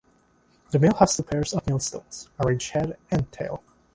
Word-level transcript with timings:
The 0.71 0.79
mill 0.79 0.95
has 0.95 1.15
two 1.15 1.21
pairs 1.21 1.53
of 1.53 1.67
millstones, 1.67 2.27
arranged 2.39 2.71
head 2.71 2.97
and 3.11 3.31
tail. 3.31 3.61